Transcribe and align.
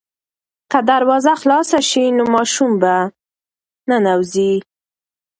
که 0.71 0.79
دروازه 0.89 1.33
خلاصه 1.41 1.79
شي 1.89 2.05
ماشوم 2.33 2.71
به 2.81 2.93
ننوځي. 3.89 4.53